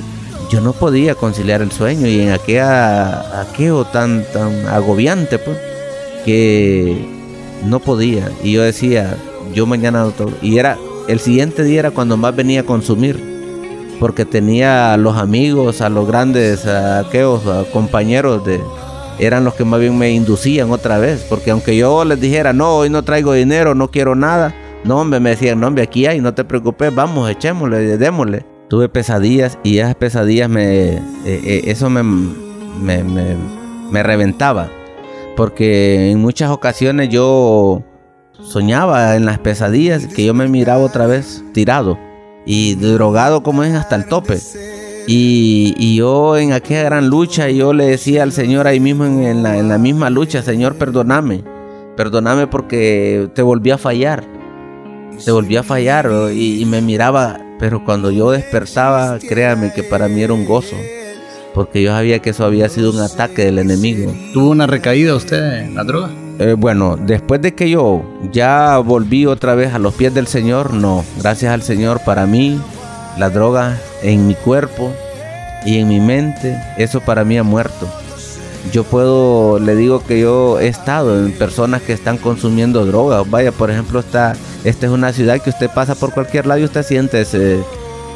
[0.51, 5.57] yo no podía conciliar el sueño y en aquella, aquello tan, tan agobiante, pues
[6.25, 6.97] que
[7.65, 8.31] no podía.
[8.43, 9.17] Y yo decía,
[9.55, 10.31] yo mañana doctor.
[10.43, 13.33] Y era, el siguiente día era cuando más venía a consumir.
[14.01, 17.43] Porque tenía a los amigos, a los grandes, a aquellos
[17.73, 18.61] compañeros de,
[19.21, 21.25] eran los que más bien me inducían otra vez.
[21.29, 24.55] Porque aunque yo les dijera, no, hoy no traigo dinero, no quiero nada.
[24.85, 28.45] No, hombre, me decían, no, hombre, aquí hay, no te preocupes, vamos, echémosle, démosle.
[28.69, 33.37] Tuve pesadillas y esas pesadillas me, eh, eh, eso me, me, me,
[33.93, 34.69] me reventaba
[35.37, 37.83] porque en muchas ocasiones yo
[38.43, 41.99] soñaba en las pesadillas que yo me miraba otra vez tirado
[42.45, 44.39] y drogado como es hasta el tope.
[45.07, 49.79] Y, yo en aquella gran lucha, yo le decía al Señor ahí mismo en, la,
[49.79, 51.43] misma lucha, Señor, perdóname,
[51.97, 54.25] perdóname porque te volví a fallar,
[55.25, 60.23] te volví a fallar y me miraba, pero cuando yo despertaba, créame que para mí
[60.23, 60.77] era un gozo
[61.55, 64.13] porque yo sabía que eso había sido un ataque del enemigo.
[64.33, 66.11] ¿Tuvo una recaída usted en la droga?
[66.39, 70.73] Eh, bueno, después de que yo ya volví otra vez a los pies del Señor,
[70.73, 72.61] no, gracias al Señor para mí,
[73.19, 74.93] la droga en mi cuerpo
[75.65, 77.89] y en mi mente, eso para mí ha muerto.
[78.73, 83.29] Yo puedo, le digo que yo he estado en personas que están consumiendo drogas.
[83.29, 84.35] Vaya, por ejemplo, esta,
[84.65, 87.59] esta es una ciudad que usted pasa por cualquier lado y usted siente ese,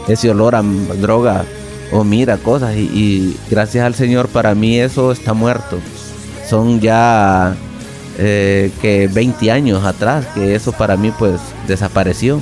[0.06, 0.62] ese olor a
[1.00, 1.44] droga
[1.92, 5.78] o mira cosas y, gracias al Señor para mí eso está muerto.
[6.48, 7.56] Son ya
[8.18, 12.40] eh, que 20 años atrás que eso para mí pues desapareció.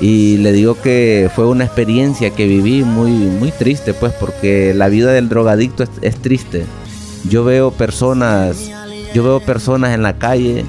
[0.00, 4.88] Y le digo que fue una experiencia que viví muy, muy triste, pues, porque la
[4.88, 6.64] vida del drogadicto es, es triste.
[7.28, 8.70] Yo veo personas,
[9.12, 10.64] yo veo personas en la calle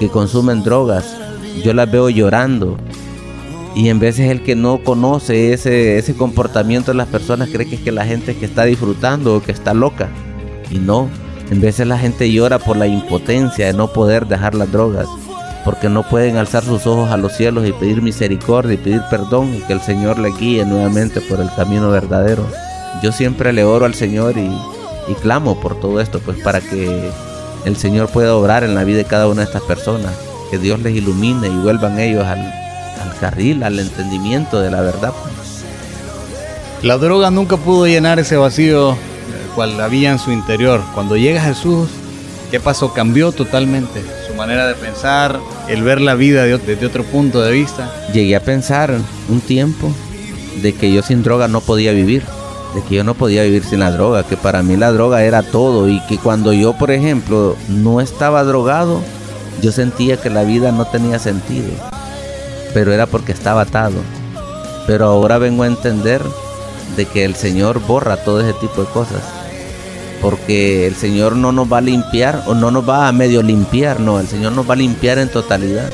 [0.00, 1.16] que consumen drogas.
[1.62, 2.76] Yo las veo llorando.
[3.74, 7.76] Y en veces el que no conoce ese, ese comportamiento de las personas cree que
[7.76, 10.10] es que la gente que está disfrutando o que está loca.
[10.70, 11.08] Y no,
[11.50, 15.06] en veces la gente llora por la impotencia de no poder dejar las drogas
[15.64, 19.54] porque no pueden alzar sus ojos a los cielos y pedir misericordia y pedir perdón
[19.54, 22.46] y que el Señor le guíe nuevamente por el camino verdadero.
[23.02, 24.50] Yo siempre le oro al Señor y,
[25.08, 27.10] y clamo por todo esto, pues para que
[27.64, 30.12] el Señor pueda obrar en la vida de cada una de estas personas,
[30.50, 32.52] que Dios les ilumine y vuelvan ellos al,
[33.00, 35.12] al carril, al entendimiento de la verdad.
[36.82, 40.82] La droga nunca pudo llenar ese vacío el cual había en su interior.
[40.94, 41.88] Cuando llega Jesús,
[42.50, 42.92] ¿qué pasó?
[42.92, 45.38] Cambió totalmente su manera de pensar,
[45.68, 47.92] el ver la vida de- desde otro punto de vista.
[48.12, 48.92] Llegué a pensar
[49.28, 49.92] un tiempo
[50.60, 52.24] de que yo sin droga no podía vivir,
[52.74, 55.42] de que yo no podía vivir sin la droga, que para mí la droga era
[55.42, 59.00] todo y que cuando yo, por ejemplo, no estaba drogado,
[59.60, 61.68] yo sentía que la vida no tenía sentido,
[62.74, 64.00] pero era porque estaba atado.
[64.86, 66.22] Pero ahora vengo a entender
[66.96, 69.22] de que el Señor borra todo ese tipo de cosas.
[70.20, 73.98] Porque el Señor no nos va a limpiar o no nos va a medio limpiar,
[73.98, 75.90] no, el Señor nos va a limpiar en totalidad.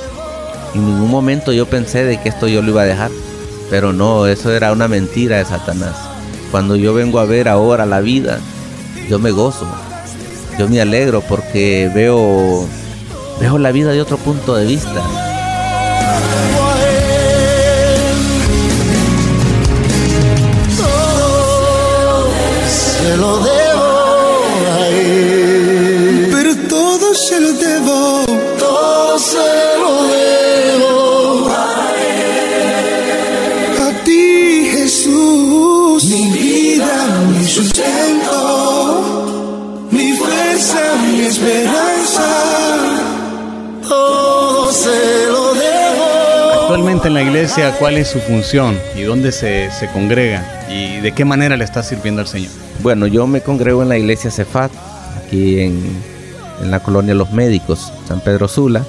[0.75, 3.11] En ningún momento yo pensé de que esto yo lo iba a dejar.
[3.71, 5.97] Pero no, eso era una mentira de Satanás.
[6.51, 8.39] Cuando yo vengo a ver ahora la vida,
[9.09, 9.67] yo me gozo.
[10.59, 12.67] Yo me alegro porque veo
[13.39, 15.03] veo la vida de otro punto de vista.
[23.19, 23.89] Lo debo
[24.75, 26.29] a él.
[26.33, 28.25] Pero todo se lo debo.
[28.59, 29.49] Todo se
[29.83, 31.93] lo debo a
[32.23, 33.13] él.
[33.87, 36.05] A ti, Jesús.
[36.05, 36.95] Mi vida,
[37.37, 38.37] mi sustento.
[39.91, 42.29] Mi fuerza, mi esperanza.
[43.89, 46.05] Todo se lo debo.
[46.63, 50.45] Actualmente en la iglesia, ¿cuál es su función y dónde se, se congrega?
[50.69, 52.68] ¿Y de qué manera le está sirviendo al Señor?
[52.83, 54.71] Bueno, yo me congrego en la iglesia Cefat,
[55.17, 55.83] aquí en,
[56.63, 58.85] en la colonia Los Médicos, San Pedro Sula.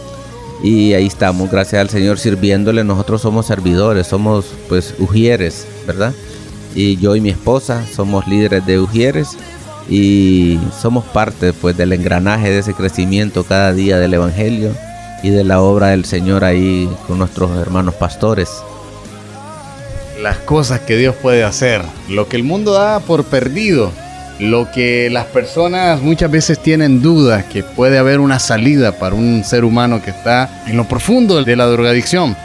[0.62, 2.84] Y ahí estamos, gracias al Señor, sirviéndole.
[2.84, 6.14] Nosotros somos servidores, somos pues ujieres, ¿verdad?
[6.76, 9.38] Y yo y mi esposa somos líderes de ujieres
[9.90, 14.72] y somos parte pues del engranaje de ese crecimiento cada día del Evangelio
[15.24, 18.50] y de la obra del Señor ahí con nuestros hermanos pastores.
[20.22, 23.94] Las cosas que Dios puede hacer, lo que el mundo da por perdido,
[24.38, 29.46] lo que las personas muchas veces tienen dudas que puede haber una salida para un
[29.46, 32.36] ser humano que está en lo profundo de la drogadicción.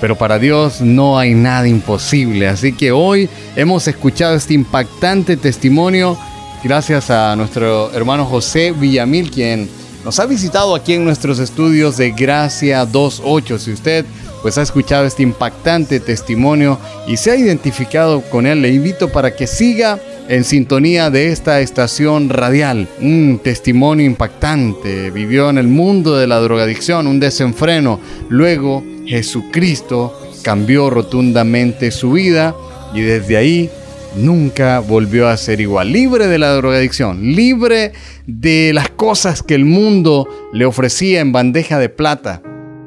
[0.00, 2.46] Pero para Dios no hay nada imposible.
[2.46, 6.16] Así que hoy hemos escuchado este impactante testimonio
[6.62, 9.68] gracias a nuestro hermano José Villamil, quien
[10.04, 13.58] nos ha visitado aquí en nuestros estudios de Gracia 28.
[13.58, 14.04] Si usted
[14.44, 16.78] pues ha escuchado este impactante testimonio
[17.08, 21.62] y se ha identificado con él, le invito para que siga en sintonía de esta
[21.62, 22.86] estación radial.
[23.00, 25.10] Un testimonio impactante.
[25.10, 28.00] Vivió en el mundo de la drogadicción, un desenfreno.
[28.28, 32.54] Luego Jesucristo cambió rotundamente su vida
[32.92, 33.70] y desde ahí
[34.14, 35.90] nunca volvió a ser igual.
[35.90, 37.92] Libre de la drogadicción, libre
[38.26, 42.42] de las cosas que el mundo le ofrecía en bandeja de plata.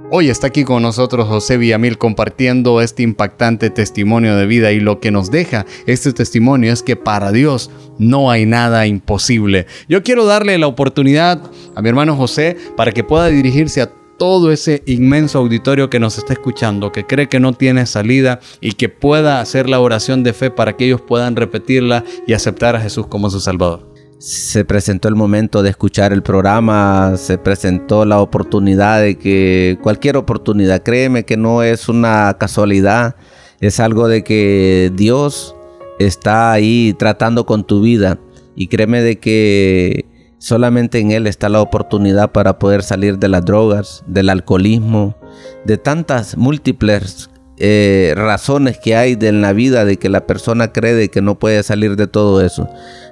[0.10, 5.02] Hoy está aquí con nosotros José Villamil compartiendo este impactante testimonio de vida y lo
[5.02, 9.68] que nos deja este testimonio es que para Dios no hay nada imposible.
[9.90, 11.42] Yo quiero darle la oportunidad
[11.76, 16.18] a mi hermano José para que pueda dirigirse a todo ese inmenso auditorio que nos
[16.18, 20.32] está escuchando, que cree que no tiene salida y que pueda hacer la oración de
[20.32, 23.87] fe para que ellos puedan repetirla y aceptar a Jesús como su Salvador.
[24.20, 30.18] Se presentó el momento de escuchar el programa, se presentó la oportunidad de que cualquier
[30.18, 33.16] oportunidad, créeme que no es una casualidad,
[33.60, 35.56] es algo de que Dios
[36.00, 38.20] está ahí tratando con tu vida
[38.56, 40.06] y créeme de que
[40.40, 45.16] solamente en Él está la oportunidad para poder salir de las drogas, del alcoholismo,
[45.66, 47.30] de tantas múltiples
[47.60, 51.64] eh, razones que hay en la vida de que la persona cree que no puede
[51.64, 52.70] salir de todo eso.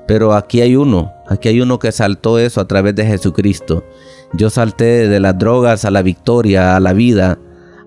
[0.08, 3.84] Pero aquí hay uno, aquí hay uno que saltó eso a través de Jesucristo.
[4.34, 7.40] Yo salté de las drogas a la victoria, a la vida,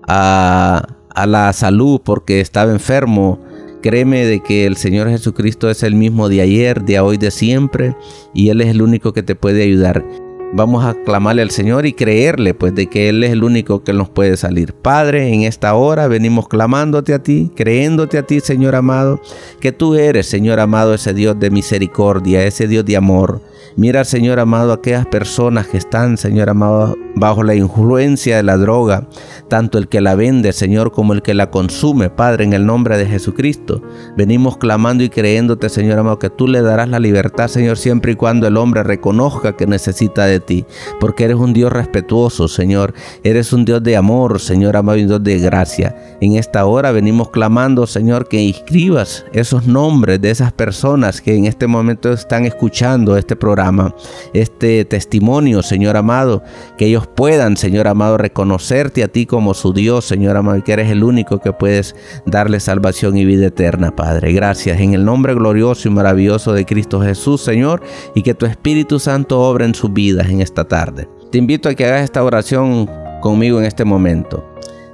[0.07, 3.39] a, a la salud porque estaba enfermo.
[3.81, 7.95] Créeme de que el Señor Jesucristo es el mismo de ayer, de hoy, de siempre
[8.33, 10.03] y Él es el único que te puede ayudar.
[10.51, 13.93] Vamos a clamarle al Señor y creerle, pues, de que Él es el único que
[13.93, 14.73] nos puede salir.
[14.73, 19.21] Padre, en esta hora venimos clamándote a ti, creyéndote a ti, Señor amado,
[19.59, 23.41] que tú eres, Señor amado, ese Dios de misericordia, ese Dios de amor.
[23.75, 29.07] Mira, Señor amado, aquellas personas que están, Señor amado, bajo la influencia de la droga,
[29.47, 32.97] tanto el que la vende, Señor, como el que la consume, Padre, en el nombre
[32.97, 33.81] de Jesucristo.
[34.17, 38.15] Venimos clamando y creyéndote, Señor amado, que tú le darás la libertad, Señor, siempre y
[38.15, 40.65] cuando el hombre reconozca que necesita de ti,
[40.99, 42.93] porque eres un Dios respetuoso, Señor.
[43.23, 46.17] Eres un Dios de amor, Señor amado, y Dios de gracia.
[46.21, 51.45] En esta hora venimos clamando, Señor, que inscribas esos nombres de esas personas que en
[51.45, 53.95] este momento están escuchando este programa,
[54.33, 56.43] este testimonio, Señor amado,
[56.77, 60.89] que ellos puedan, Señor amado, reconocerte a ti como su Dios, Señor amado, que eres
[60.89, 64.33] el único que puedes darle salvación y vida eterna, Padre.
[64.33, 67.81] Gracias en el nombre glorioso y maravilloso de Cristo Jesús, Señor,
[68.15, 71.07] y que tu Espíritu Santo obra en sus vidas en esta tarde.
[71.31, 72.89] Te invito a que hagas esta oración
[73.21, 74.45] conmigo en este momento.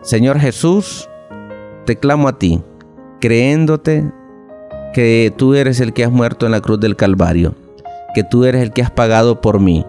[0.01, 1.09] Señor Jesús,
[1.85, 2.61] te clamo a ti,
[3.21, 4.11] creyéndote
[4.93, 7.55] que tú eres el que has muerto en la cruz del Calvario,
[8.13, 9.85] que tú eres el que has pagado por mí,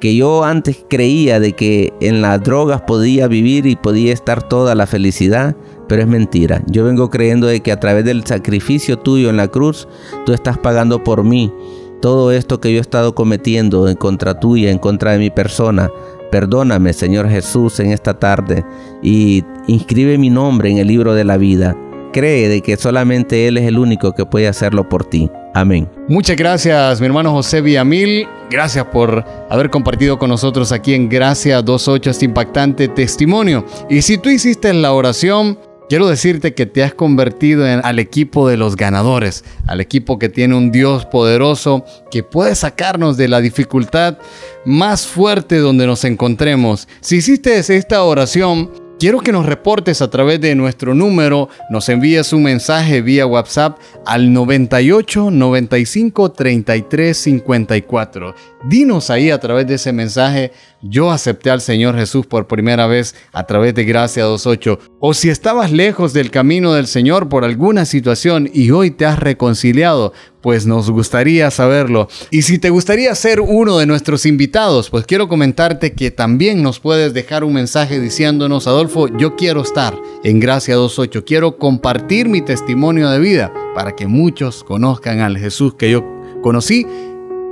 [0.00, 4.74] que yo antes creía de que en las drogas podía vivir y podía estar toda
[4.74, 5.56] la felicidad,
[5.88, 6.62] pero es mentira.
[6.66, 9.88] Yo vengo creyendo de que a través del sacrificio tuyo en la cruz,
[10.24, 11.52] tú estás pagando por mí
[12.00, 15.90] todo esto que yo he estado cometiendo en contra tuya, en contra de mi persona.
[16.30, 18.64] Perdóname, Señor Jesús, en esta tarde
[19.02, 21.76] y inscribe mi nombre en el libro de la vida.
[22.12, 25.30] Cree de que solamente Él es el único que puede hacerlo por ti.
[25.54, 25.88] Amén.
[26.08, 28.26] Muchas gracias, mi hermano José Villamil.
[28.50, 33.64] Gracias por haber compartido con nosotros aquí en Gracia 28 este impactante testimonio.
[33.88, 38.48] Y si tú hiciste la oración, quiero decirte que te has convertido en, al equipo
[38.48, 43.40] de los ganadores, al equipo que tiene un Dios poderoso que puede sacarnos de la
[43.40, 44.18] dificultad
[44.64, 46.88] más fuerte donde nos encontremos.
[47.00, 52.32] Si hiciste esta oración, Quiero que nos reportes a través de nuestro número, nos envíes
[52.32, 58.34] un mensaje vía WhatsApp al 98 95 33 54.
[58.64, 63.14] Dinos ahí a través de ese mensaje, yo acepté al Señor Jesús por primera vez
[63.34, 64.78] a través de Gracia 28.
[64.98, 69.18] O si estabas lejos del camino del Señor por alguna situación y hoy te has
[69.18, 70.14] reconciliado,
[70.46, 72.06] pues nos gustaría saberlo.
[72.30, 76.78] Y si te gustaría ser uno de nuestros invitados, pues quiero comentarte que también nos
[76.78, 82.42] puedes dejar un mensaje diciéndonos, Adolfo, yo quiero estar en Gracia 28, quiero compartir mi
[82.42, 86.04] testimonio de vida para que muchos conozcan al Jesús que yo
[86.44, 86.86] conocí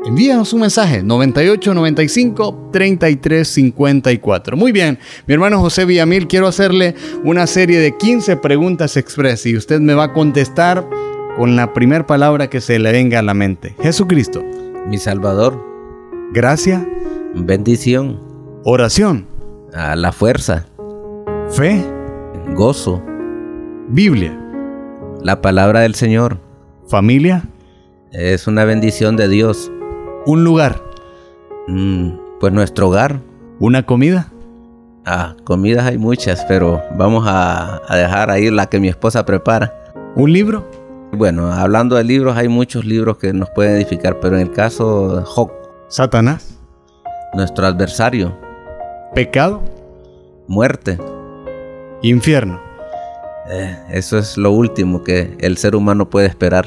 [0.07, 4.57] envíanos un mensaje 98 95 33 54.
[4.57, 9.57] Muy bien, mi hermano José Villamil, quiero hacerle una serie de 15 preguntas express y
[9.57, 10.87] usted me va a contestar
[11.37, 13.75] con la primera palabra que se le venga a la mente.
[13.81, 14.43] Jesucristo.
[14.87, 15.61] Mi Salvador.
[16.33, 16.87] Gracia.
[17.35, 18.21] Bendición.
[18.65, 19.27] Oración.
[19.73, 20.67] A la fuerza.
[21.51, 21.85] Fe.
[22.55, 23.03] Gozo.
[23.89, 24.39] Biblia.
[25.23, 26.39] La palabra del Señor.
[26.87, 27.45] Familia.
[28.13, 29.73] Es una bendición de Dios.
[30.27, 30.83] Un lugar.
[31.67, 33.21] Mm, pues nuestro hogar.
[33.59, 34.31] Una comida.
[35.07, 39.75] Ah, comidas hay muchas, pero vamos a, a dejar ahí la que mi esposa prepara.
[40.17, 40.65] Un libro.
[41.17, 45.17] Bueno, hablando de libros, hay muchos libros que nos pueden edificar, pero en el caso
[45.17, 45.51] de Job,
[45.89, 46.59] Satanás.
[47.35, 48.37] nuestro adversario,
[49.15, 49.63] Pecado.
[50.49, 50.99] muerte,
[52.03, 52.61] Infierno.
[53.51, 56.67] eh, eso es lo último que el ser humano puede esperar.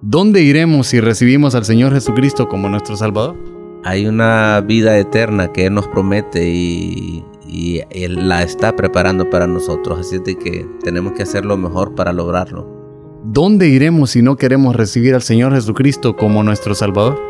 [0.00, 3.36] ¿Dónde iremos si recibimos al Señor Jesucristo como nuestro Salvador?
[3.84, 9.46] Hay una vida eterna que Él nos promete y, y Él la está preparando para
[9.46, 12.81] nosotros, así de que tenemos que hacer lo mejor para lograrlo.
[13.24, 17.20] ¿Dónde iremos si no queremos recibir al Señor Jesucristo como nuestro Salvador?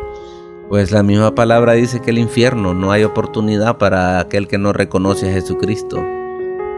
[0.67, 4.73] Pues la misma palabra dice que el infierno no hay oportunidad para aquel que no
[4.73, 6.03] reconoce a Jesucristo.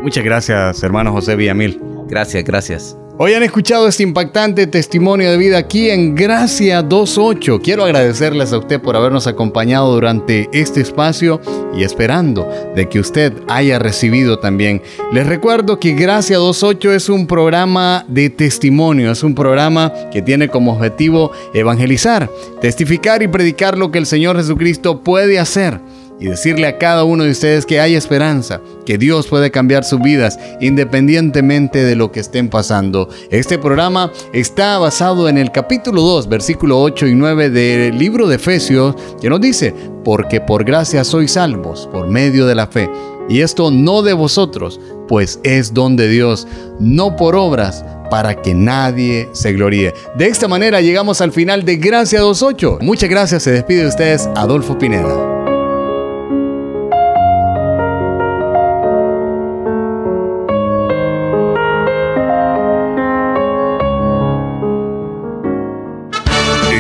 [0.01, 1.82] Muchas gracias, hermano José Villamil.
[2.09, 2.97] Gracias, gracias.
[3.18, 7.61] Hoy han escuchado este impactante testimonio de vida aquí en Gracia 28.
[7.63, 11.39] Quiero agradecerles a usted por habernos acompañado durante este espacio
[11.74, 12.45] y esperando
[12.76, 14.82] de que usted haya recibido también.
[15.13, 20.49] Les recuerdo que Gracia 28 es un programa de testimonio, es un programa que tiene
[20.49, 25.80] como objetivo evangelizar, testificar y predicar lo que el Señor Jesucristo puede hacer
[26.20, 30.01] y decirle a cada uno de ustedes que hay esperanza, que Dios puede cambiar sus
[30.01, 33.09] vidas independientemente de lo que estén pasando.
[33.30, 38.36] Este programa está basado en el capítulo 2, versículo 8 y 9 del libro de
[38.36, 42.89] Efesios, que nos dice, porque por gracia sois salvos por medio de la fe.
[43.28, 46.47] Y esto no de vosotros, pues es don de Dios,
[46.80, 49.93] no por obras, para que nadie se gloríe.
[50.16, 52.80] De esta manera llegamos al final de Gracia 28.
[52.82, 55.35] Muchas gracias, se despide de ustedes Adolfo Pineda.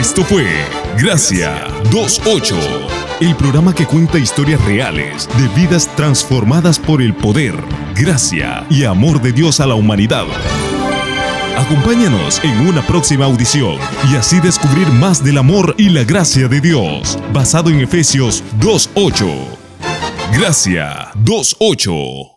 [0.05, 0.45] Esto fue
[0.99, 2.55] Gracia 28,
[3.21, 7.55] el programa que cuenta historias reales de vidas transformadas por el poder,
[7.95, 10.25] gracia y amor de Dios a la humanidad.
[11.57, 13.79] Acompáñanos en una próxima audición
[14.11, 19.25] y así descubrir más del amor y la gracia de Dios, basado en Efesios 2.8.
[20.37, 22.34] Gracia 2.8.